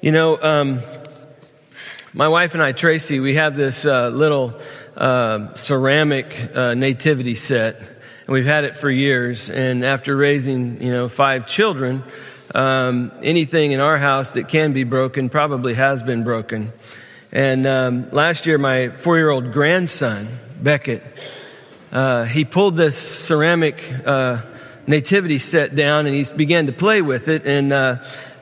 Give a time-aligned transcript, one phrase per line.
[0.00, 0.78] You know, um,
[2.12, 4.54] my wife and I, Tracy, we have this uh, little
[4.96, 9.50] uh, ceramic uh, nativity set, and we've had it for years.
[9.50, 12.04] And after raising, you know, five children,
[12.54, 16.72] um, anything in our house that can be broken probably has been broken.
[17.32, 20.28] And um, last year, my four-year-old grandson,
[20.62, 21.02] Beckett,
[21.90, 24.42] uh, he pulled this ceramic uh,
[24.86, 27.46] nativity set down and he began to play with it.
[27.46, 27.72] And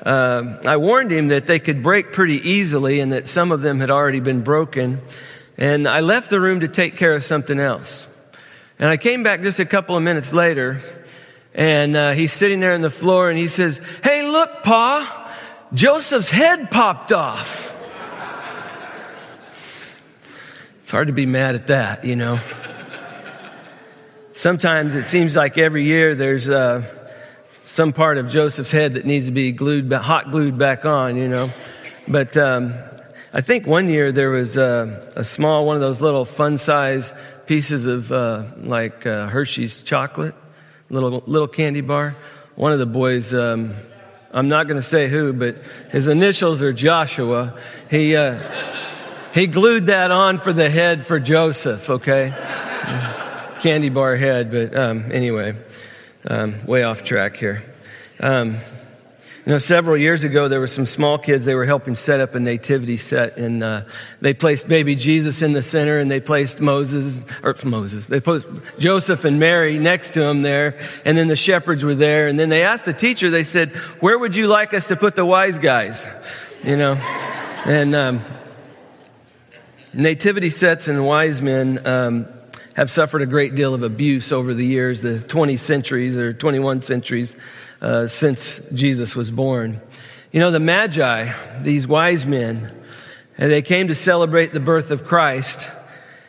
[0.07, 3.81] uh, I warned him that they could break pretty easily and that some of them
[3.81, 5.01] had already been broken.
[5.59, 8.07] And I left the room to take care of something else.
[8.79, 10.81] And I came back just a couple of minutes later
[11.55, 15.35] and uh, he's sitting there on the floor and he says, Hey, look, Pa,
[15.75, 17.75] Joseph's head popped off.
[20.83, 22.39] It's hard to be mad at that, you know.
[24.35, 26.85] Sometimes it seems like every year there's uh,
[27.67, 31.27] some part of Joseph's head that needs to be glued, hot glued back on, you
[31.27, 31.51] know.
[32.07, 32.75] But um,
[33.33, 37.13] I think one year there was a, a, small, one of those little fun size
[37.47, 40.37] pieces of uh, like uh, Hershey's chocolate,
[40.91, 42.15] little little candy bar.
[42.55, 43.75] One of the boys, um,
[44.31, 45.57] I'm not going to say who, but
[45.91, 47.59] his initials are Joshua.
[47.91, 48.49] He uh,
[49.35, 51.91] he glued that on for the head for Joseph.
[51.91, 52.33] Okay,
[53.59, 54.53] candy bar head.
[54.53, 55.57] But um, anyway.
[56.29, 57.63] Um, way off track here.
[58.19, 58.57] Um,
[59.47, 61.47] you know, several years ago, there were some small kids.
[61.47, 63.83] They were helping set up a nativity set, and uh,
[64.21, 68.07] they placed baby Jesus in the center, and they placed Moses or Moses.
[68.07, 68.45] They put
[68.81, 72.27] Joseph and Mary next to him there, and then the shepherds were there.
[72.27, 73.31] And then they asked the teacher.
[73.31, 76.09] They said, "Where would you like us to put the wise guys?"
[76.65, 76.95] You know,
[77.65, 78.21] and um,
[79.93, 81.79] nativity sets and wise men.
[82.77, 86.83] Have suffered a great deal of abuse over the years, the 20 centuries or 21
[86.83, 87.35] centuries
[87.81, 89.81] uh, since Jesus was born.
[90.31, 92.71] You know, the Magi, these wise men,
[93.39, 95.71] and they came to celebrate the birth of Christ.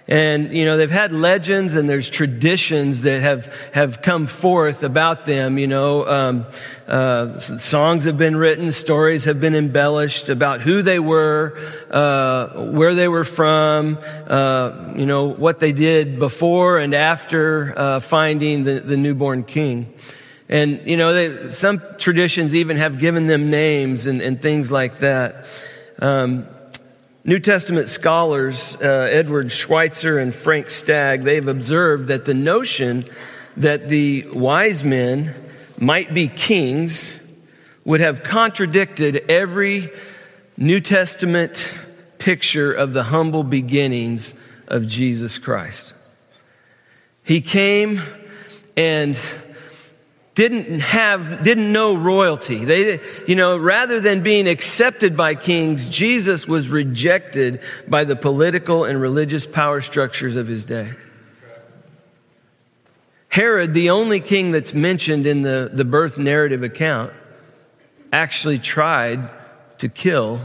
[0.09, 5.25] And, you know, they've had legends and there's traditions that have, have come forth about
[5.25, 5.57] them.
[5.57, 6.45] You know, um,
[6.87, 11.59] uh, songs have been written, stories have been embellished about who they were,
[11.91, 17.99] uh, where they were from, uh, you know, what they did before and after uh,
[17.99, 19.93] finding the, the newborn king.
[20.47, 24.99] And, you know, they, some traditions even have given them names and, and things like
[24.99, 25.47] that.
[25.99, 26.47] Um,
[27.27, 33.03] New Testament scholars, uh, Edward Schweizer and Frank Stagg, they've observed that the notion
[33.57, 35.35] that the wise men
[35.77, 37.19] might be kings
[37.83, 39.91] would have contradicted every
[40.55, 41.77] New Testament
[42.17, 44.33] picture of the humble beginnings
[44.69, 45.93] of Jesus Christ.
[47.25, 48.01] He came
[48.77, 49.17] and
[50.37, 52.63] didn't have, didn't know royalty.
[52.63, 58.85] They, you know, rather than being accepted by kings, Jesus was rejected by the political
[58.85, 60.93] and religious power structures of his day.
[63.29, 67.13] Herod, the only king that's mentioned in the, the birth narrative account,
[68.13, 69.27] actually tried
[69.79, 70.39] to kill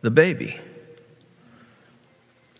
[0.00, 0.58] the baby.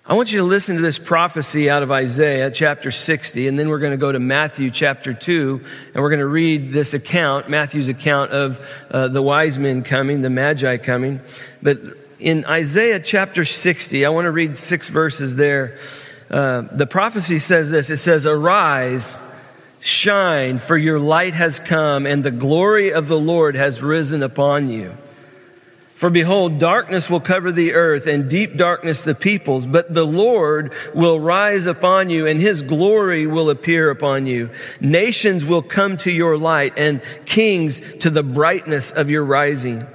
[0.09, 3.69] I want you to listen to this prophecy out of Isaiah chapter 60, and then
[3.69, 5.61] we're going to go to Matthew chapter 2,
[5.95, 10.23] and we're going to read this account, Matthew's account of uh, the wise men coming,
[10.23, 11.21] the magi coming.
[11.61, 11.79] But
[12.21, 15.77] in Isaiah chapter 60, I want to read six verses there.
[16.31, 19.17] Uh, the prophecy says this it says, Arise,
[19.81, 24.69] shine, for your light has come, and the glory of the Lord has risen upon
[24.69, 24.97] you.
[25.97, 30.75] For behold, darkness will cover the earth and deep darkness the peoples, but the Lord
[30.95, 34.51] will rise upon you and his glory will appear upon you.
[34.79, 39.87] Nations will come to your light and kings to the brightness of your rising.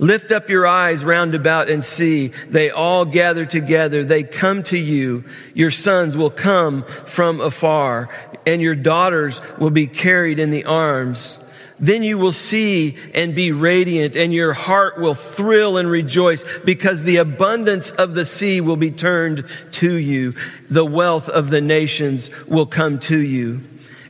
[0.00, 2.32] Lift up your eyes round about and see.
[2.48, 4.04] They all gather together.
[4.04, 5.24] They come to you.
[5.54, 8.08] Your sons will come from afar
[8.44, 11.38] and your daughters will be carried in the arms.
[11.80, 17.02] Then you will see and be radiant and your heart will thrill and rejoice because
[17.02, 20.34] the abundance of the sea will be turned to you.
[20.68, 23.62] The wealth of the nations will come to you.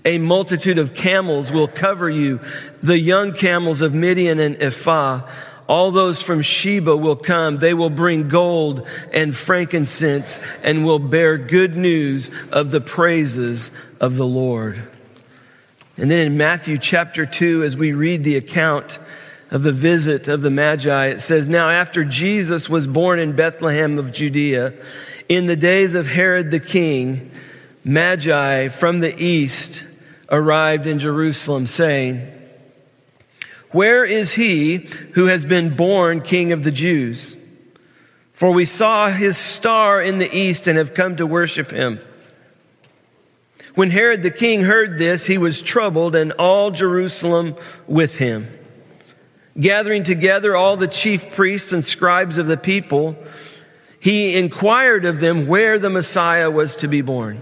[0.04, 2.40] A multitude of camels will cover you.
[2.82, 5.28] The young camels of Midian and Ephah.
[5.68, 7.58] All those from Sheba will come.
[7.58, 13.70] They will bring gold and frankincense and will bear good news of the praises
[14.00, 14.88] of the Lord.
[15.98, 19.00] And then in Matthew chapter 2, as we read the account
[19.50, 23.98] of the visit of the Magi, it says, Now after Jesus was born in Bethlehem
[23.98, 24.74] of Judea,
[25.28, 27.32] in the days of Herod the king,
[27.82, 29.86] Magi from the east
[30.30, 32.30] arrived in Jerusalem, saying,
[33.72, 37.34] Where is he who has been born king of the Jews?
[38.34, 41.98] For we saw his star in the east and have come to worship him.
[43.78, 47.54] When Herod the king heard this, he was troubled and all Jerusalem
[47.86, 48.52] with him.
[49.56, 53.16] Gathering together all the chief priests and scribes of the people,
[54.00, 57.40] he inquired of them where the Messiah was to be born.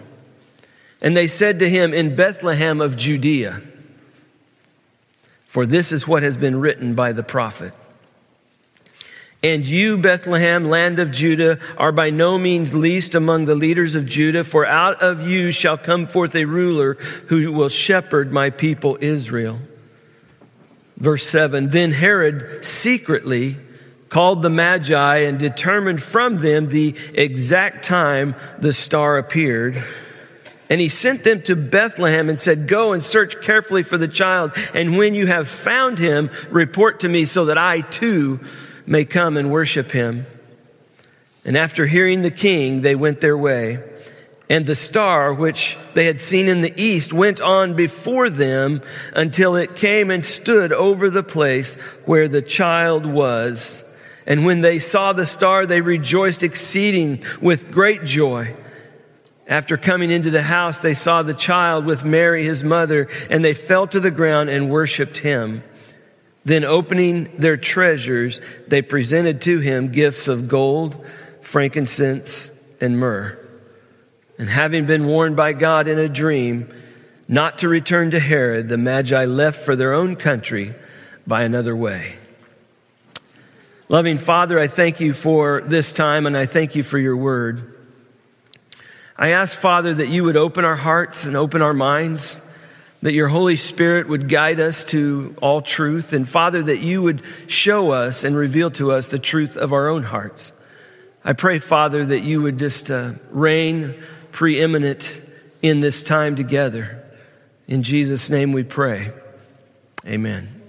[1.01, 3.63] And they said to him, In Bethlehem of Judea.
[5.47, 7.73] For this is what has been written by the prophet.
[9.43, 14.07] And you, Bethlehem, land of Judah, are by no means least among the leaders of
[14.07, 16.95] Judah, for out of you shall come forth a ruler
[17.29, 19.59] who will shepherd my people Israel.
[20.97, 23.59] Verse 7 Then Herod secretly
[24.09, 29.83] called the Magi and determined from them the exact time the star appeared.
[30.69, 34.53] And he sent them to Bethlehem and said, Go and search carefully for the child.
[34.75, 38.41] And when you have found him, report to me so that I too
[38.87, 40.27] may come and worship him.
[41.45, 43.83] And after hearing the king, they went their way.
[44.49, 48.81] And the star, which they had seen in the east, went on before them
[49.13, 51.75] until it came and stood over the place
[52.05, 53.85] where the child was.
[54.25, 58.55] And when they saw the star, they rejoiced exceeding with great joy.
[59.49, 63.55] After coming into the house, they saw the child with Mary, his mother, and they
[63.55, 65.63] fell to the ground and worshiped him.
[66.47, 71.05] Then opening their treasures, they presented to him gifts of gold,
[71.41, 73.37] frankincense, and myrrh.
[74.39, 76.73] And having been warned by God in a dream
[77.27, 80.73] not to return to Herod, the Magi left for their own country
[81.27, 82.15] by another way.
[83.89, 87.75] Loving Father, I thank you for this time and I thank you for your word.
[89.19, 92.41] I ask, Father, that you would open our hearts and open our minds,
[93.07, 97.23] that your Holy Spirit would guide us to all truth, and Father, that you would
[97.47, 100.53] show us and reveal to us the truth of our own hearts.
[101.25, 103.95] I pray, Father, that you would just uh, reign
[104.33, 105.23] preeminent
[105.63, 107.01] in this time together.
[107.69, 109.13] In Jesus' name we pray.
[110.05, 110.61] Amen.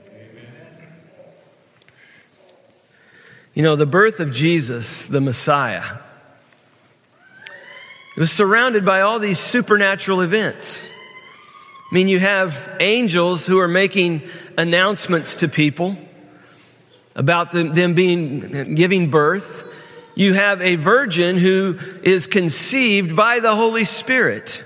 [3.56, 5.86] You know, the birth of Jesus, the Messiah,
[8.16, 10.88] it was surrounded by all these supernatural events.
[11.89, 14.24] I mean, you have angels who are making
[14.57, 15.98] announcements to people
[17.16, 19.63] about them, being, giving birth.
[20.13, 24.63] You have a virgin who is conceived by the Holy Spirit.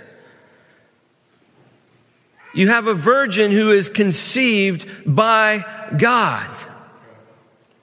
[2.55, 5.63] You have a virgin who is conceived by
[5.97, 6.49] God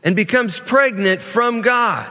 [0.03, 2.11] and becomes pregnant from God.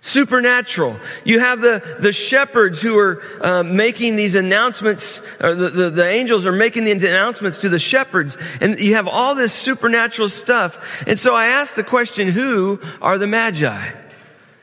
[0.00, 0.98] Supernatural.
[1.24, 6.08] You have the, the shepherds who are uh, making these announcements, or the, the, the
[6.08, 11.04] angels are making the announcements to the shepherds, and you have all this supernatural stuff.
[11.06, 13.90] And so I ask the question, who are the Magi?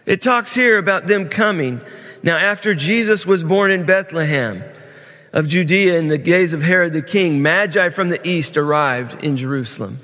[0.05, 1.81] It talks here about them coming.
[2.23, 4.63] Now, after Jesus was born in Bethlehem
[5.33, 9.35] of Judea in the days of Herod the king, Magi from the east arrived in
[9.35, 9.99] Jerusalem.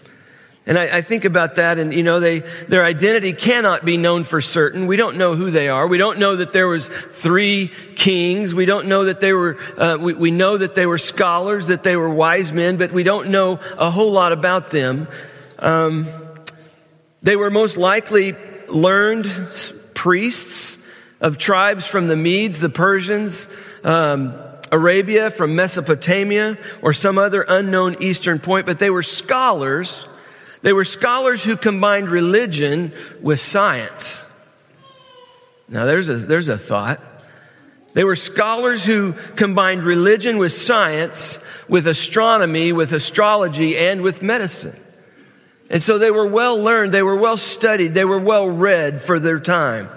[0.65, 4.23] And I, I, think about that, and you know, they, their identity cannot be known
[4.23, 4.85] for certain.
[4.85, 5.87] We don't know who they are.
[5.87, 8.53] We don't know that there was three kings.
[8.53, 9.57] We don't know that they were.
[9.75, 13.01] Uh, we, we know that they were scholars, that they were wise men, but we
[13.01, 15.07] don't know a whole lot about them.
[15.57, 16.05] Um,
[17.23, 18.35] they were most likely
[18.67, 19.27] learned
[19.95, 20.77] priests
[21.21, 23.47] of tribes from the Medes, the Persians.
[23.83, 24.35] Um,
[24.71, 30.07] Arabia, from Mesopotamia, or some other unknown eastern point, but they were scholars
[30.61, 34.23] they were scholars who combined religion with science.
[35.67, 37.01] Now, there's a, there's a thought.
[37.93, 44.79] They were scholars who combined religion with science, with astronomy, with astrology, and with medicine.
[45.69, 49.19] And so they were well learned, they were well studied, they were well read for
[49.19, 49.89] their time.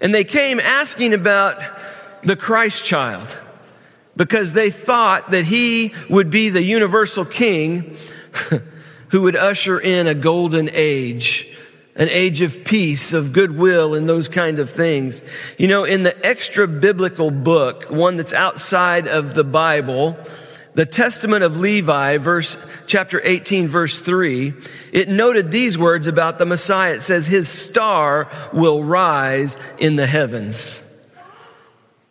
[0.00, 1.62] And they came asking about
[2.22, 3.38] the Christ child
[4.16, 7.96] because they thought that he would be the universal king
[9.10, 11.46] who would usher in a golden age,
[11.96, 15.22] an age of peace, of goodwill, and those kind of things.
[15.58, 20.16] You know, in the extra biblical book, one that's outside of the Bible,
[20.74, 24.54] the Testament of Levi, verse, chapter 18, verse 3,
[24.92, 26.94] it noted these words about the Messiah.
[26.94, 30.82] It says, His star will rise in the heavens.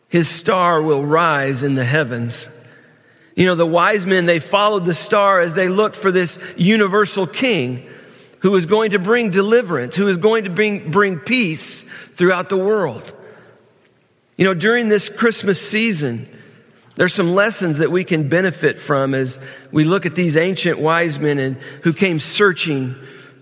[0.09, 2.49] His star will rise in the heavens.
[3.35, 7.25] You know, the wise men, they followed the star as they looked for this universal
[7.27, 7.87] king
[8.39, 11.83] who is going to bring deliverance, who is going to bring, bring peace
[12.15, 13.13] throughout the world.
[14.37, 16.27] You know, during this Christmas season,
[16.99, 19.39] There's some lessons that we can benefit from as
[19.71, 22.93] we look at these ancient wise men and who came searching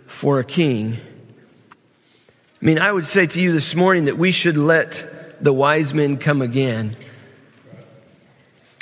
[0.06, 0.96] for a king.
[2.62, 5.92] I mean, I would say to you this morning that we should let the wise
[5.92, 6.96] men come again.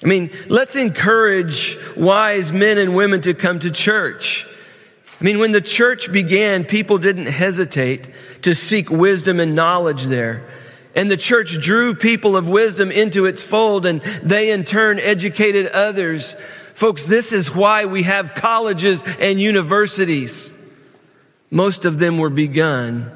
[0.04, 4.46] I mean, let's encourage wise men and women to come to church.
[5.20, 8.10] I mean, when the church began, people didn't hesitate
[8.42, 10.46] to seek wisdom and knowledge there.
[10.94, 15.68] And the church drew people of wisdom into its fold and they in turn educated
[15.68, 16.36] others.
[16.74, 20.52] Folks, this is why we have colleges and universities.
[21.50, 23.12] Most of them were begun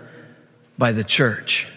[0.77, 1.67] by the church.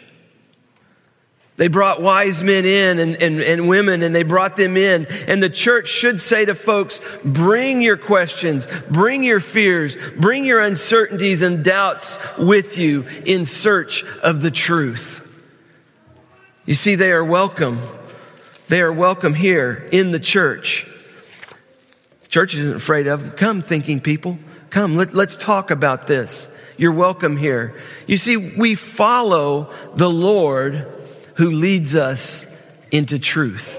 [1.57, 5.07] They brought wise men in and, and, and, women and they brought them in.
[5.29, 10.61] And the church should say to folks, bring your questions, bring your fears, bring your
[10.61, 15.19] uncertainties and doubts with you in search of the truth.
[16.65, 17.81] You see, they are welcome.
[18.69, 20.89] They are welcome here in the church.
[22.29, 23.31] Church isn't afraid of them.
[23.33, 24.39] Come, thinking people.
[24.71, 26.49] Come, let, let's talk about this.
[26.79, 27.77] You're welcome here.
[28.07, 31.02] You see, we follow the Lord
[31.35, 32.47] who leads us
[32.91, 33.79] into truth.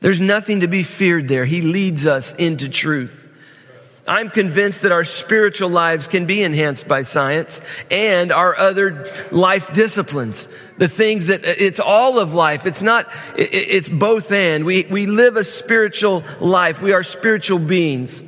[0.00, 1.44] There's nothing to be feared there.
[1.44, 3.22] He leads us into truth.
[4.06, 9.72] I'm convinced that our spiritual lives can be enhanced by science and our other life
[9.72, 10.48] disciplines.
[10.76, 12.66] The things that it's all of life.
[12.66, 14.64] It's not, it's both and.
[14.64, 16.82] We, we live a spiritual life.
[16.82, 18.24] We are spiritual beings,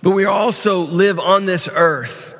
[0.00, 2.34] but we also live on this earth.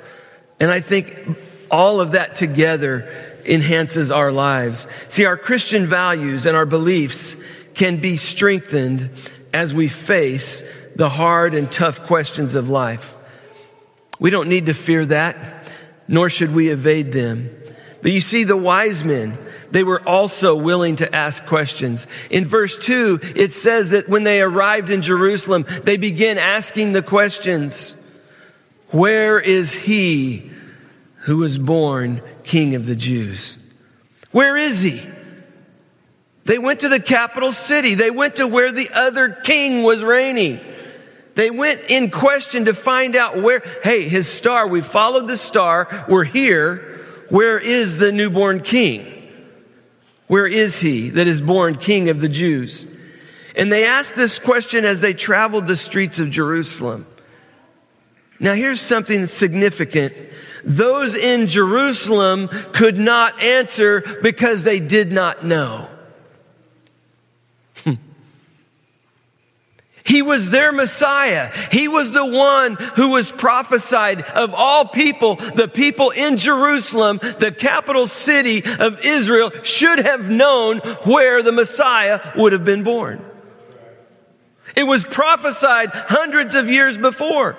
[0.58, 1.36] And I think
[1.70, 4.86] all of that together enhances our lives.
[5.08, 7.36] See, our Christian values and our beliefs
[7.74, 9.10] can be strengthened
[9.52, 10.62] as we face
[10.96, 13.16] the hard and tough questions of life.
[14.18, 15.68] We don't need to fear that,
[16.06, 17.50] nor should we evade them.
[18.02, 19.38] But you see, the wise men,
[19.70, 22.06] they were also willing to ask questions.
[22.28, 27.02] In verse 2, it says that when they arrived in Jerusalem, they began asking the
[27.02, 27.96] questions
[28.90, 30.50] Where is he
[31.20, 33.58] who was born King of the Jews?
[34.30, 35.02] Where is he?
[36.44, 37.94] They went to the capital city.
[37.94, 40.60] They went to where the other king was reigning.
[41.34, 46.06] They went in question to find out where, hey, his star, we followed the star,
[46.08, 47.00] we're here.
[47.30, 49.10] Where is the newborn king?
[50.26, 52.86] Where is he that is born king of the Jews?
[53.56, 57.06] And they asked this question as they traveled the streets of Jerusalem.
[58.40, 60.12] Now here's something significant.
[60.64, 65.88] Those in Jerusalem could not answer because they did not know.
[67.84, 67.94] Hmm.
[70.04, 71.52] He was their Messiah.
[71.70, 75.36] He was the one who was prophesied of all people.
[75.36, 82.20] The people in Jerusalem, the capital city of Israel, should have known where the Messiah
[82.36, 83.24] would have been born.
[84.76, 87.56] It was prophesied hundreds of years before.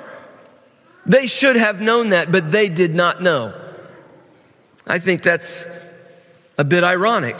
[1.06, 3.54] They should have known that, but they did not know.
[4.88, 5.66] I think that's
[6.58, 7.38] a bit ironic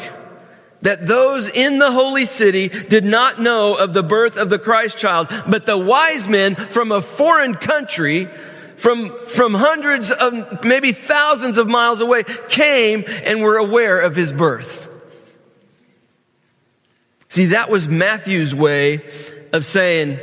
[0.82, 5.00] that those in the holy city did not know of the birth of the Christ
[5.00, 8.30] child, but the wise men from a foreign country
[8.76, 14.32] from, from hundreds of, maybe thousands of miles away came and were aware of his
[14.32, 14.90] birth.
[17.30, 19.02] See, that was Matthew's way
[19.52, 20.20] of saying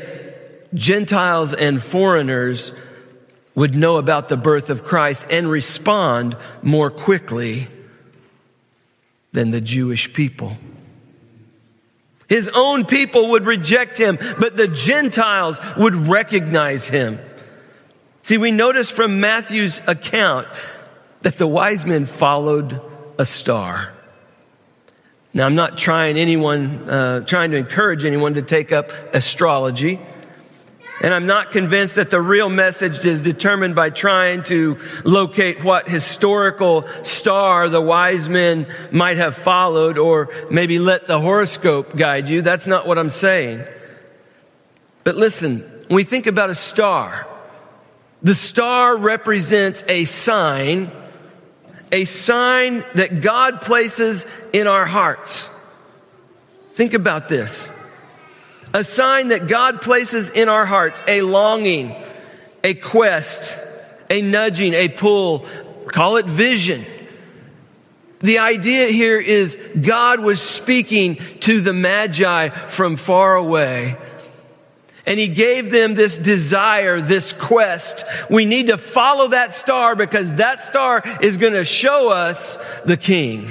[0.74, 2.72] Gentiles and foreigners
[3.54, 7.68] would know about the birth of Christ and respond more quickly
[9.32, 10.56] than the Jewish people.
[12.28, 17.20] His own people would reject him, but the Gentiles would recognize him.
[18.22, 20.48] See, we notice from Matthew's account
[21.20, 22.80] that the wise men followed
[23.18, 23.92] a star.
[25.34, 29.98] Now, I'm not trying anyone, uh, trying to encourage anyone to take up astrology.
[31.00, 35.88] And I'm not convinced that the real message is determined by trying to locate what
[35.88, 42.42] historical star the wise men might have followed or maybe let the horoscope guide you.
[42.42, 43.64] That's not what I'm saying.
[45.02, 47.26] But listen, when we think about a star,
[48.22, 50.92] the star represents a sign,
[51.90, 55.50] a sign that God places in our hearts.
[56.74, 57.70] Think about this
[58.74, 61.94] a sign that God places in our hearts, a longing,
[62.64, 63.58] a quest,
[64.08, 65.46] a nudging, a pull,
[65.86, 66.84] call it vision.
[68.20, 73.96] The idea here is God was speaking to the Magi from far away.
[75.04, 78.04] And he gave them this desire, this quest.
[78.30, 82.96] We need to follow that star because that star is going to show us the
[82.96, 83.50] King.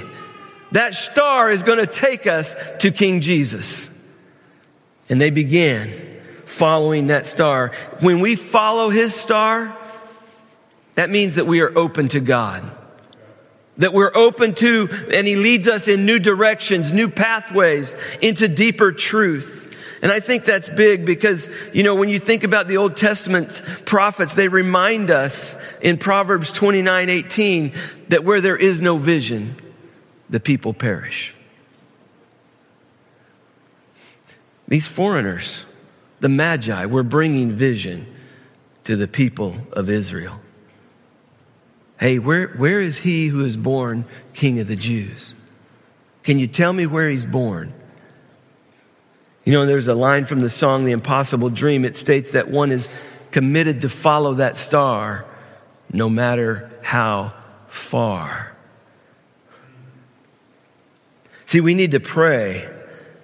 [0.71, 3.89] That star is going to take us to King Jesus.
[5.09, 5.91] And they began
[6.45, 7.71] following that star.
[7.99, 9.77] When we follow his star,
[10.95, 12.63] that means that we are open to God.
[13.77, 18.91] That we're open to, and he leads us in new directions, new pathways into deeper
[18.91, 19.59] truth.
[20.01, 23.61] And I think that's big because, you know, when you think about the Old Testament
[23.85, 27.73] prophets, they remind us in Proverbs 29, 18,
[28.09, 29.55] that where there is no vision,
[30.29, 31.35] the people perish.
[34.71, 35.65] These foreigners,
[36.21, 38.07] the Magi, were bringing vision
[38.85, 40.39] to the people of Israel.
[41.99, 45.35] Hey, where, where is he who is born King of the Jews?
[46.23, 47.73] Can you tell me where he's born?
[49.43, 51.83] You know, there's a line from the song The Impossible Dream.
[51.83, 52.87] It states that one is
[53.31, 55.25] committed to follow that star
[55.91, 57.33] no matter how
[57.67, 58.55] far.
[61.45, 62.69] See, we need to pray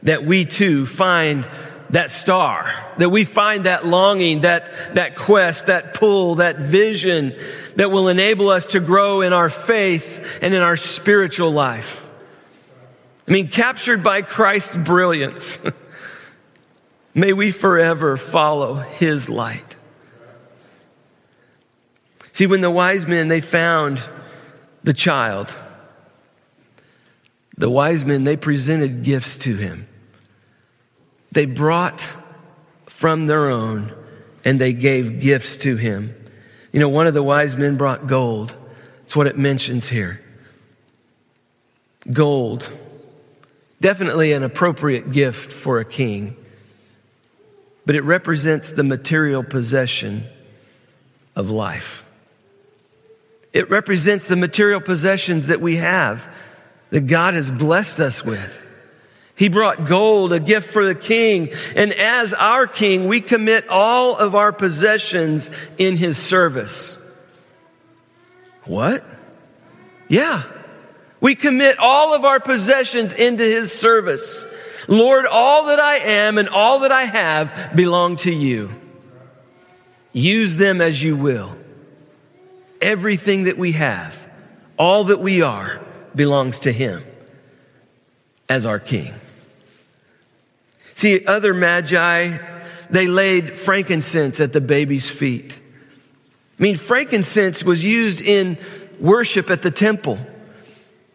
[0.08, 1.46] that we too find
[1.90, 7.36] that star, that we find that longing, that, that quest, that pull, that vision
[7.76, 12.06] that will enable us to grow in our faith and in our spiritual life.
[13.28, 15.60] I mean, captured by Christ's brilliance.
[17.14, 19.76] May we forever follow his light.
[22.32, 24.02] See, when the wise men, they found
[24.84, 25.54] the child,
[27.58, 29.88] the wise men, they presented gifts to him.
[31.38, 32.02] They brought
[32.88, 33.94] from their own
[34.44, 36.16] and they gave gifts to him.
[36.72, 38.56] You know, one of the wise men brought gold.
[39.02, 40.20] That's what it mentions here.
[42.12, 42.68] Gold.
[43.80, 46.36] Definitely an appropriate gift for a king
[47.86, 50.26] but it represents the material possession
[51.36, 52.04] of life.
[53.54, 56.28] It represents the material possessions that we have,
[56.90, 58.67] that God has blessed us with.
[59.38, 61.50] He brought gold, a gift for the king.
[61.76, 66.98] And as our king, we commit all of our possessions in his service.
[68.66, 69.06] What?
[70.08, 70.44] Yeah.
[71.22, 74.46] We commit all of our possessions into his service.
[74.88, 78.72] Lord, all that I am and all that I have belong to you.
[80.14, 81.56] Use them as you will.
[82.82, 84.28] Everything that we have,
[84.80, 85.80] all that we are,
[86.16, 87.04] belongs to Him
[88.50, 89.14] as our King.
[90.98, 92.40] See, other magi,
[92.90, 95.60] they laid frankincense at the baby's feet.
[96.60, 98.58] I mean, frankincense was used in
[99.00, 100.18] worship at the temple.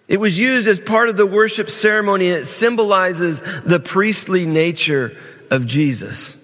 [0.06, 5.16] It was used as part of the worship ceremony and it symbolizes the priestly nature
[5.50, 6.38] of Jesus.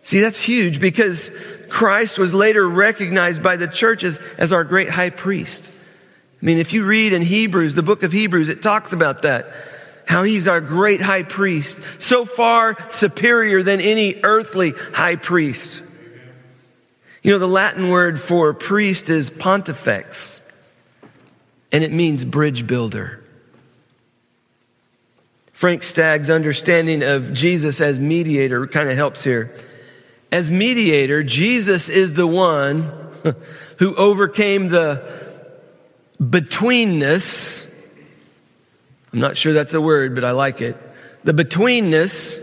[0.00, 1.30] See, that's huge because
[1.68, 5.70] Christ was later recognized by the churches as our great high priest.
[6.40, 9.52] I mean, if you read in Hebrews, the book of Hebrews, it talks about that.
[10.06, 15.82] How he's our great high priest, so far superior than any earthly high priest.
[17.22, 20.40] You know, the Latin word for priest is pontifex
[21.72, 23.24] and it means bridge builder.
[25.52, 29.54] Frank Stagg's understanding of Jesus as mediator kind of helps here.
[30.30, 32.92] As mediator, Jesus is the one
[33.78, 35.02] who overcame the
[36.20, 37.66] betweenness.
[39.12, 40.76] I'm not sure that's a word, but I like it.
[41.24, 42.38] The betweenness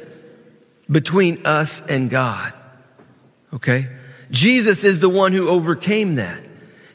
[0.90, 2.54] between us and God.
[3.54, 3.88] Okay?
[4.32, 6.44] Jesus is the one who overcame that.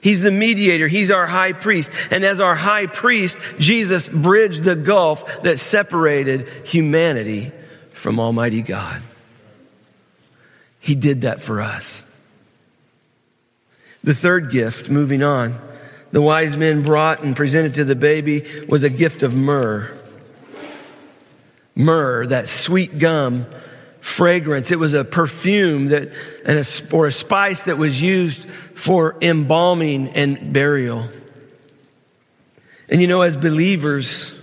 [0.01, 0.87] He's the mediator.
[0.87, 1.91] He's our high priest.
[2.11, 7.53] And as our high priest, Jesus bridged the gulf that separated humanity
[7.93, 9.03] from Almighty God.
[10.79, 12.05] He did that for us.
[14.03, 15.59] The third gift, moving on,
[16.15, 19.91] the wise men brought and presented to the baby was a gift of myrrh.
[21.75, 23.47] Myrrh, that sweet gum
[23.99, 24.71] fragrance.
[24.71, 26.13] It was a perfume that,
[26.45, 31.09] and a, or a spice that was used for embalming and burial.
[32.89, 34.39] And you know, as believers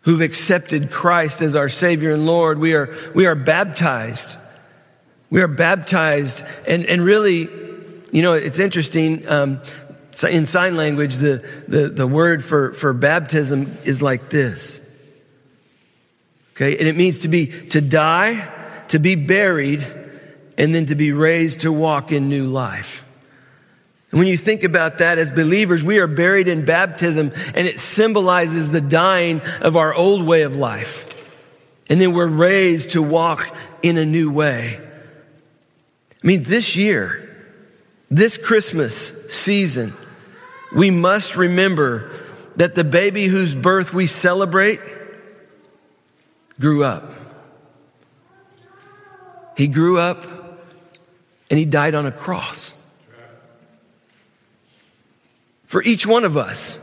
[0.00, 4.36] who've accepted Christ as our Savior and Lord, we are, we are baptized.
[5.30, 6.42] We are baptized.
[6.66, 7.48] And, and really,
[8.10, 9.26] you know, it's interesting.
[9.28, 9.60] Um,
[10.28, 14.80] in sign language, the, the, the word for, for baptism is like this.
[16.54, 16.76] Okay.
[16.78, 18.48] And it means to be, to die
[18.92, 19.86] to be buried,
[20.58, 23.06] and then to be raised to walk in new life.
[24.10, 27.80] And when you think about that as believers, we are buried in baptism, and it
[27.80, 31.06] symbolizes the dying of our old way of life.
[31.88, 34.78] And then we're raised to walk in a new way.
[34.78, 37.46] I mean, this year,
[38.10, 39.96] this Christmas season,
[40.74, 42.10] we must remember
[42.56, 44.80] that the baby whose birth we celebrate
[46.60, 47.10] grew up.
[49.56, 50.24] He grew up
[51.50, 52.74] and he died on a cross
[55.66, 56.78] for each one of us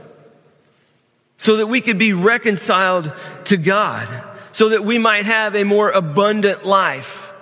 [1.38, 3.13] so that we could be reconciled
[3.45, 4.08] to God,
[4.52, 7.34] so that we might have a more abundant life.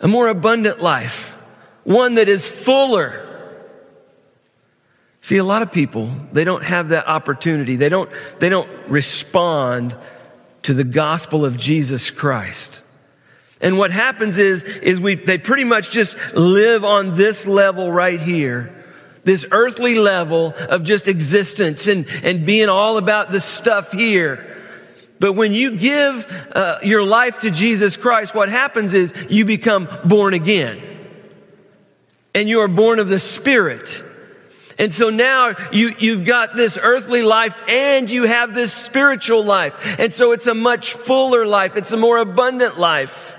[0.00, 1.36] A more abundant life.
[1.84, 3.23] One that is fuller.
[5.24, 7.76] See, a lot of people, they don't have that opportunity.
[7.76, 8.10] They don't,
[8.40, 9.96] they don't respond
[10.64, 12.82] to the gospel of Jesus Christ.
[13.58, 18.20] And what happens is, is we, they pretty much just live on this level right
[18.20, 18.84] here.
[19.24, 24.54] This earthly level of just existence and, and being all about the stuff here.
[25.20, 29.88] But when you give uh, your life to Jesus Christ, what happens is you become
[30.04, 30.82] born again.
[32.34, 34.04] And you are born of the Spirit.
[34.78, 40.00] And so now you, you've got this earthly life and you have this spiritual life.
[40.00, 41.76] And so it's a much fuller life.
[41.76, 43.36] It's a more abundant life.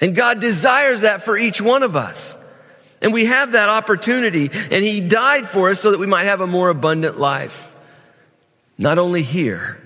[0.00, 2.36] And God desires that for each one of us.
[3.00, 4.50] And we have that opportunity.
[4.52, 7.72] And He died for us so that we might have a more abundant life.
[8.78, 9.80] Not only here,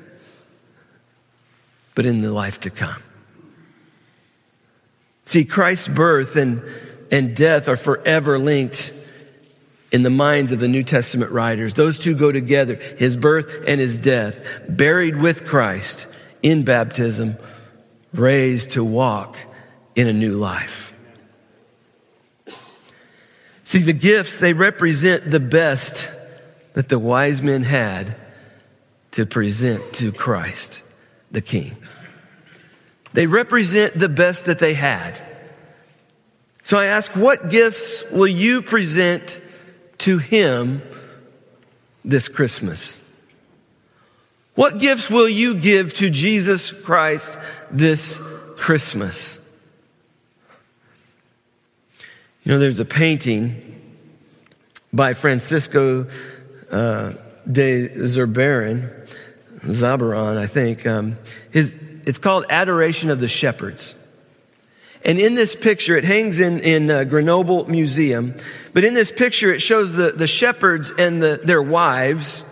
[1.94, 3.02] but in the life to come.
[5.26, 6.62] See, Christ's birth and,
[7.11, 8.92] and death are forever linked
[9.92, 11.74] in the minds of the New Testament writers.
[11.74, 16.07] Those two go together his birth and his death, buried with Christ
[16.42, 17.37] in baptism,
[18.12, 19.37] raised to walk
[19.96, 20.94] in a new life.
[23.64, 26.11] See, the gifts, they represent the best
[26.74, 28.16] that the wise men had
[29.12, 30.83] to present to Christ,
[31.31, 31.76] the King.
[33.12, 35.20] They represent the best that they had.
[36.62, 39.40] So I ask, what gifts will you present
[40.00, 40.82] to Him
[42.04, 43.00] this Christmas?
[44.54, 47.38] What gifts will you give to Jesus Christ
[47.70, 48.20] this
[48.56, 49.38] Christmas?
[52.42, 53.80] You know, there's a painting
[54.92, 56.08] by Francisco
[56.70, 57.12] uh,
[57.50, 59.08] de Zurbaran,
[59.60, 60.86] Zabaran, I think.
[60.86, 61.18] Um,
[61.50, 63.94] his, it's called Adoration of the Shepherds.
[65.04, 68.34] And in this picture, it hangs in, in uh, Grenoble Museum,
[68.74, 72.44] but in this picture, it shows the, the shepherds and the, their wives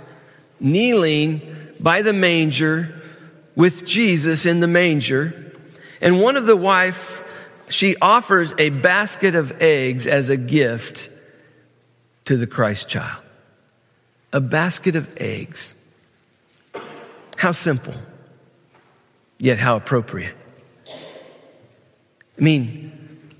[0.58, 1.42] kneeling
[1.78, 3.02] by the manger
[3.54, 5.52] with Jesus in the manger.
[6.00, 7.22] And one of the wife
[7.68, 11.10] she offers a basket of eggs as a gift
[12.24, 13.22] to the Christ child.
[14.32, 15.74] A basket of eggs.
[17.36, 17.94] How simple,
[19.38, 20.37] yet how appropriate.
[22.38, 22.92] I mean,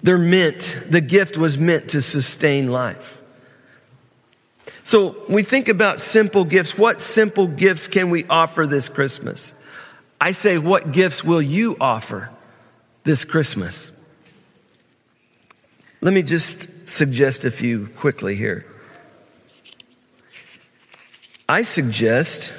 [0.03, 3.21] they're meant, the gift was meant to sustain life.
[4.85, 6.77] So we think about simple gifts.
[6.79, 9.55] What simple gifts can we offer this Christmas?
[10.21, 12.31] I say, what gifts will you offer
[13.05, 13.93] this Christmas?
[16.01, 18.65] Let me just suggest a few quickly here.
[21.49, 22.53] I suggest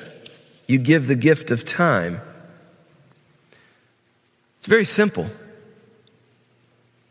[0.68, 2.22] you give the gift of time.
[4.58, 5.30] It's very simple,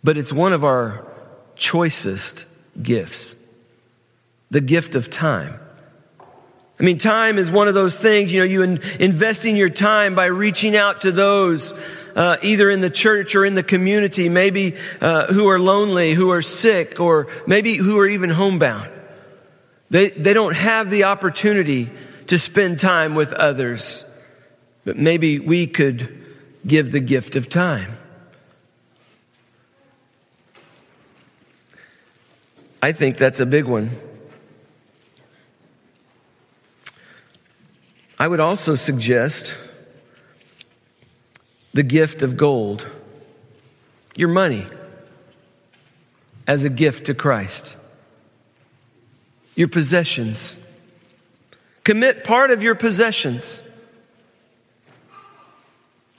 [0.03, 1.07] but it's one of our
[1.57, 2.47] choicest
[2.81, 3.35] gifts
[4.51, 5.59] the gift of time.
[6.81, 10.15] I mean, time is one of those things, you know, you in, investing your time
[10.15, 11.73] by reaching out to those,
[12.15, 16.31] uh, either in the church or in the community, maybe, uh, who are lonely, who
[16.31, 18.91] are sick, or maybe who are even homebound.
[19.91, 21.91] They, they don't have the opportunity
[22.29, 24.05] to spend time with others,
[24.85, 26.25] but maybe we could
[26.65, 27.98] give the gift of time.
[32.81, 33.91] I think that's a big one.
[38.19, 39.55] I would also suggest
[41.75, 42.87] the gift of gold,
[44.17, 44.67] your money,
[46.47, 47.77] as a gift to Christ,
[49.55, 50.57] your possessions.
[51.85, 53.63] Commit part of your possessions,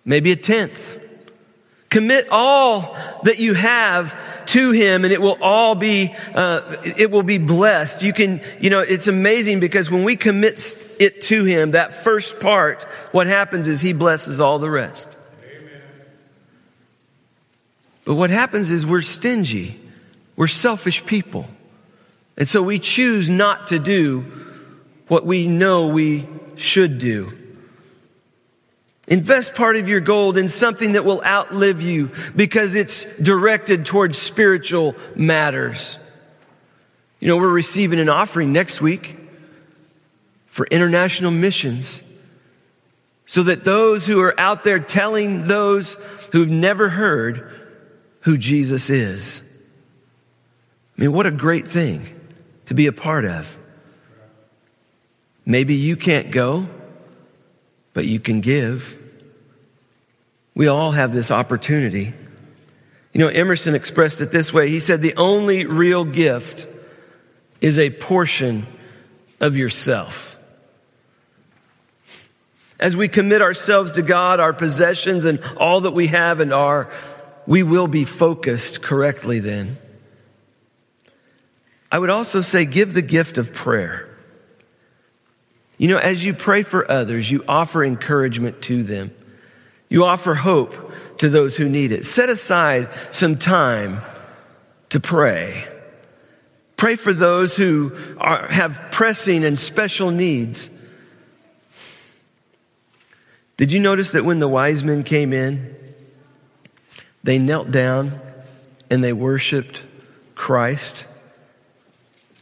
[0.06, 0.99] maybe a tenth.
[1.90, 7.24] Commit all that you have to Him and it will all be, uh, it will
[7.24, 8.04] be blessed.
[8.04, 12.40] You can, you know, it's amazing because when we commit it to Him, that first
[12.40, 15.18] part, what happens is He blesses all the rest.
[15.44, 15.82] Amen.
[18.06, 19.80] But what happens is we're stingy.
[20.36, 21.48] We're selfish people.
[22.38, 24.22] And so we choose not to do
[25.08, 27.34] what we know we should do.
[29.10, 34.18] Invest part of your gold in something that will outlive you because it's directed towards
[34.18, 35.98] spiritual matters.
[37.20, 39.18] You know, we're receiving an offering next week
[40.46, 42.02] for international missions.
[43.30, 45.94] so that those who are out there telling those
[46.32, 47.48] who've never heard
[48.22, 49.44] who Jesus is.
[50.98, 52.08] I mean, what a great thing
[52.66, 53.56] to be a part of.
[55.46, 56.68] Maybe you can't go,
[57.94, 58.99] but you can give.
[60.60, 62.14] We all have this opportunity.
[63.14, 64.70] You know, Emerson expressed it this way.
[64.70, 66.68] He said, The only real gift
[67.62, 68.68] is a portion
[69.40, 70.36] of yourself.
[72.78, 76.92] As we commit ourselves to God, our possessions, and all that we have and are,
[77.48, 79.78] we will be focused correctly then.
[81.90, 84.10] I would also say give the gift of prayer.
[85.78, 89.16] You know, as you pray for others, you offer encouragement to them.
[89.90, 92.06] You offer hope to those who need it.
[92.06, 94.02] Set aside some time
[94.90, 95.66] to pray.
[96.78, 100.70] Pray for those who are, have pressing and special needs.
[103.58, 105.76] Did you notice that when the wise men came in,
[107.24, 108.22] they knelt down
[108.90, 109.84] and they worshiped
[110.36, 111.06] Christ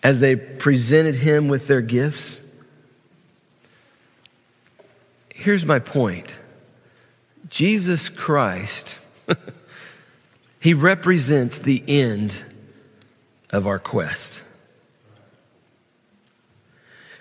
[0.03, 2.45] as they presented him with their gifts?
[5.33, 6.31] Here's my point
[7.49, 8.97] Jesus Christ,
[10.59, 12.43] he represents the end
[13.49, 14.43] of our quest.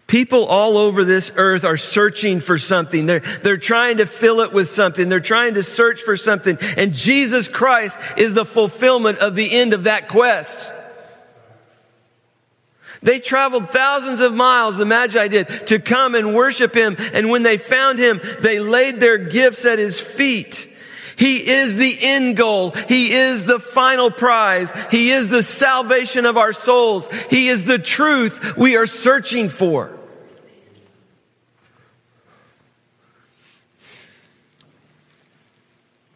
[0.06, 3.06] People all over this earth are searching for something.
[3.06, 5.08] They're, they're trying to fill it with something.
[5.08, 6.58] They're trying to search for something.
[6.76, 10.72] And Jesus Christ is the fulfillment of the end of that quest.
[13.06, 16.96] They traveled thousands of miles, the Magi did, to come and worship Him.
[17.14, 20.68] And when they found Him, they laid their gifts at His feet.
[21.14, 22.72] He is the end goal.
[22.72, 24.72] He is the final prize.
[24.90, 27.08] He is the salvation of our souls.
[27.30, 29.96] He is the truth we are searching for.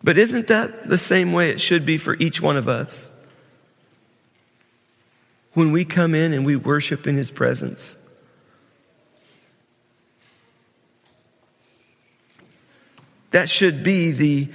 [0.02, 3.09] But isn't that the same way it should be for each one of us?
[5.52, 7.96] When we come in and we worship in His presence,
[13.30, 14.48] that should be the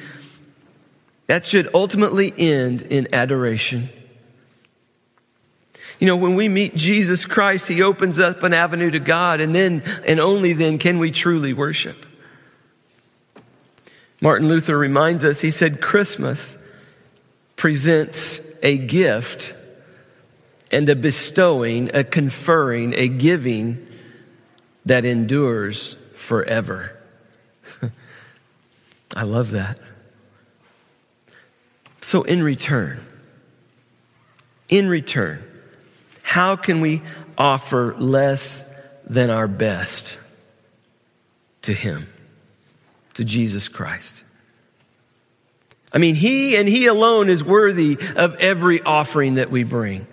[1.27, 3.89] that should ultimately end in adoration.
[5.99, 9.55] You know, when we meet Jesus Christ, He opens up an avenue to God, and
[9.55, 12.05] then, and only then, can we truly worship.
[14.21, 16.57] Martin Luther reminds us, he said, Christmas
[17.55, 19.53] presents a gift
[20.75, 23.87] and a bestowing, a conferring, a giving
[24.85, 26.99] that endures forever.
[29.15, 29.79] I love that.
[32.01, 32.99] So, in return,
[34.67, 35.41] in return,
[36.23, 37.01] how can we
[37.37, 38.65] offer less
[39.05, 40.17] than our best
[41.61, 42.11] to Him,
[43.13, 44.25] to Jesus Christ?
[45.93, 50.05] I mean, He and He alone is worthy of every offering that we bring.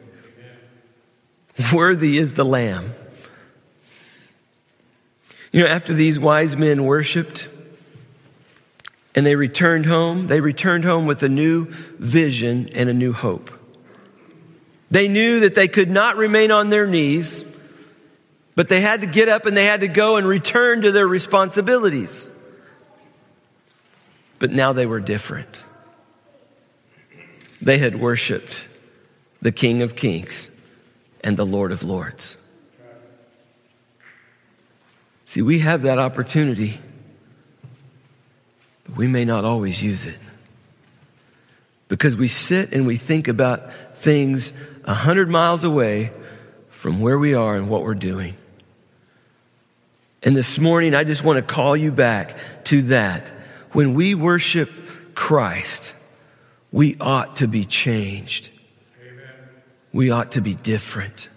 [1.72, 2.94] Worthy is the Lamb.
[5.52, 7.48] You know, after these wise men worshiped,
[9.14, 10.26] and they returned home.
[10.26, 11.66] They returned home with a new
[11.98, 13.50] vision and a new hope.
[14.90, 17.44] They knew that they could not remain on their knees,
[18.54, 21.06] but they had to get up and they had to go and return to their
[21.06, 22.30] responsibilities.
[24.38, 25.62] But now they were different.
[27.60, 28.66] They had worshiped
[29.40, 30.50] the King of Kings
[31.22, 32.36] and the Lord of Lords.
[35.24, 36.80] See, we have that opportunity
[38.84, 40.18] but we may not always use it.
[41.88, 44.52] Because we sit and we think about things
[44.84, 46.12] a hundred miles away
[46.70, 48.36] from where we are and what we're doing.
[50.22, 53.28] And this morning, I just want to call you back to that.
[53.72, 54.70] When we worship
[55.14, 55.94] Christ,
[56.70, 58.50] we ought to be changed.
[59.92, 61.28] We ought to be different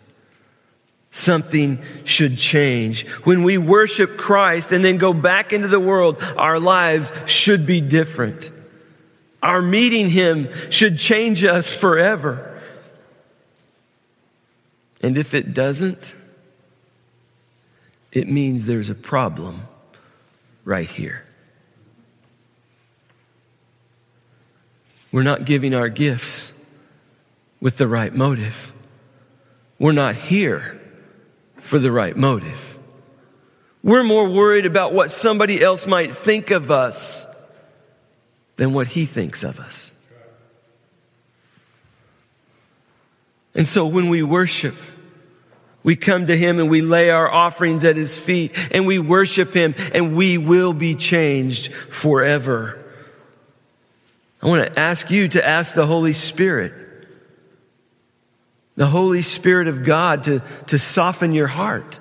[1.16, 3.08] something should change.
[3.24, 7.80] When we worship Christ and then go back into the world, our lives should be
[7.80, 8.50] different.
[9.42, 12.62] Our meeting Him should change us forever.
[15.02, 16.14] And if it doesn't,
[18.12, 19.62] it means there's a problem
[20.66, 21.24] right here.
[25.14, 26.52] We're not giving our gifts
[27.66, 28.76] with the right motive.
[29.80, 30.80] We're not here
[31.62, 32.78] for the right motive.
[33.82, 37.26] We're more worried about what somebody else might think of us
[38.58, 39.92] than what he thinks of us.
[43.56, 44.76] And so when we worship,
[45.86, 49.54] We come to him and we lay our offerings at his feet and we worship
[49.54, 52.84] him and we will be changed forever.
[54.42, 56.74] I want to ask you to ask the Holy Spirit,
[58.76, 62.00] the Holy Spirit of God to, to soften your heart,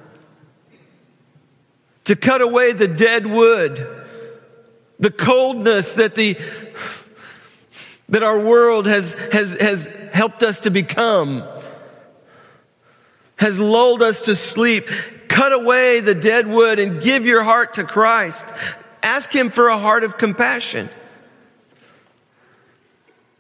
[2.05, 3.87] to cut away the dead wood,
[4.99, 6.39] the coldness that the,
[8.09, 11.45] that our world has, has, has helped us to become
[13.37, 14.89] has lulled us to sleep.
[15.29, 18.47] Cut away the dead wood and give your heart to Christ.
[19.03, 20.89] Ask Him for a heart of compassion.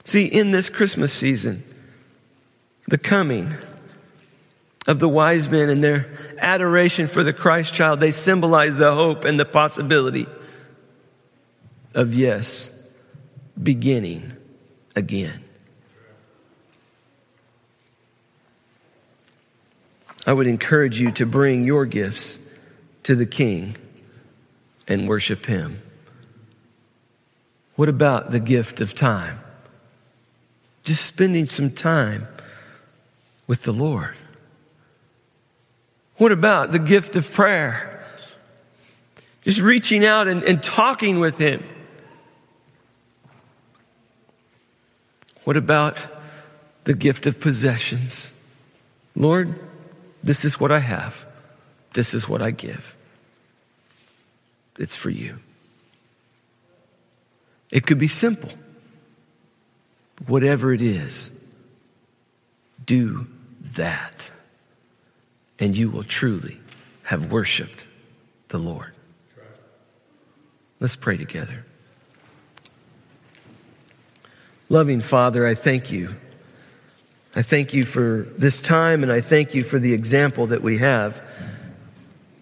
[0.04, 1.64] See, in this Christmas season,
[2.86, 3.54] the coming
[4.86, 9.24] of the wise men and their adoration for the Christ child, they symbolize the hope
[9.24, 10.26] and the possibility
[11.94, 12.70] of, yes,
[13.60, 14.32] beginning
[14.94, 15.42] again.
[20.26, 22.38] I would encourage you to bring your gifts
[23.04, 23.76] to the King
[24.88, 25.82] and worship Him.
[27.76, 29.40] What about the gift of time?
[30.82, 32.28] Just spending some time
[33.46, 34.14] with the Lord.
[36.16, 38.04] What about the gift of prayer?
[39.42, 41.62] Just reaching out and, and talking with Him.
[45.44, 45.98] What about
[46.84, 48.32] the gift of possessions?
[49.14, 49.58] Lord,
[50.22, 51.26] this is what I have.
[51.92, 52.96] This is what I give.
[54.78, 55.38] It's for you.
[57.70, 58.50] It could be simple.
[60.26, 61.30] Whatever it is,
[62.84, 63.26] do
[63.74, 64.30] that.
[65.58, 66.60] And you will truly
[67.04, 67.84] have worshiped
[68.48, 68.92] the Lord.
[70.80, 71.64] Let's pray together.
[74.68, 76.14] Loving Father, I thank you
[77.36, 80.78] I thank you for this time and I thank you for the example that we
[80.78, 81.20] have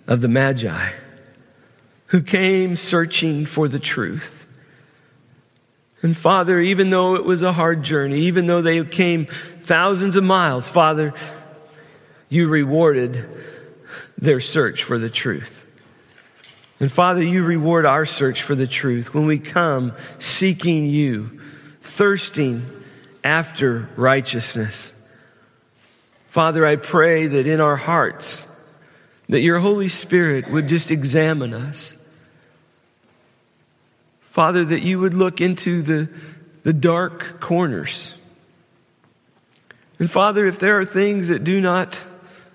[0.07, 0.91] of the Magi
[2.07, 4.42] who came searching for the truth.
[6.03, 10.25] And Father, even though it was a hard journey, even though they came thousands of
[10.25, 11.15] miles, Father,
[12.29, 13.25] you rewarded
[14.19, 15.65] their search for the truth.
[16.81, 21.41] And Father, you reward our search for the truth when we come seeking you,
[21.81, 22.67] thirsting
[23.23, 24.93] after righteousness.
[26.27, 28.49] Father, I pray that in our hearts,
[29.29, 31.95] that your Holy Spirit would just examine us.
[34.33, 36.09] Father, that you would look into the,
[36.63, 38.15] the dark corners.
[39.99, 42.03] And Father, if there are things that do not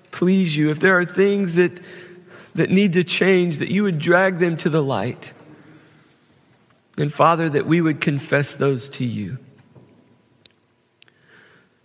[0.10, 1.80] please you, if there are things that,
[2.56, 5.34] that need to change, that you would drag them to the light.
[6.98, 9.38] And Father, that we would confess those to you.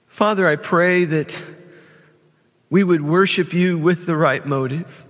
[0.08, 1.42] Father, I pray that
[2.70, 5.04] we would worship you with the right motive.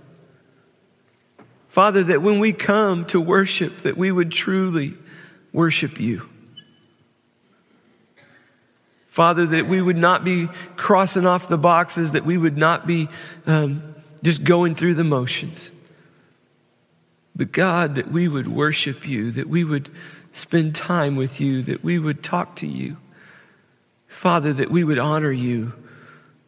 [1.73, 4.93] Father, that when we come to worship, that we would truly
[5.51, 6.29] worship you.
[9.07, 13.09] Father, that we would not be crossing off the boxes, that we would not be
[13.47, 15.71] um, just going through the motions.
[17.35, 19.89] But God, that we would worship you, that we would
[20.31, 22.97] spend time with you, that we would talk to you.
[24.05, 25.73] Father, that we would honor you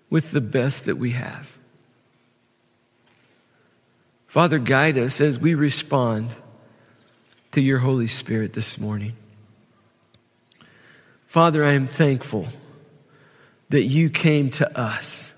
[0.07, 1.54] with the best that we have.
[4.35, 6.35] Father, guide us as we respond
[7.53, 9.13] to your Holy Spirit this morning.
[11.25, 12.49] Father, I am thankful
[13.69, 15.33] that you came to us,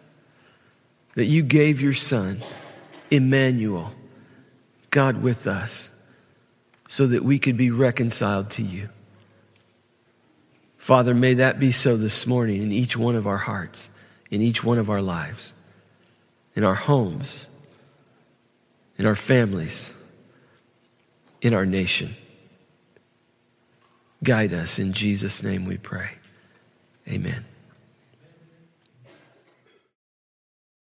[1.14, 2.42] that you gave your Son,
[3.12, 3.94] Emmanuel,
[4.90, 5.92] God with us,
[6.90, 8.90] so that we could be reconciled to you.
[10.80, 13.92] Father, may that be so this morning in each one of our hearts,
[14.32, 15.54] in each one of our lives,
[16.56, 17.46] in our homes,
[18.98, 19.94] in our families,
[21.42, 22.16] in our nation.
[24.24, 24.80] Guide us.
[24.80, 26.12] In Jesus' name we pray.
[27.08, 27.46] Amen.